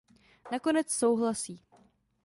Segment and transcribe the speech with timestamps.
[0.51, 1.61] Nakonec souhlasí.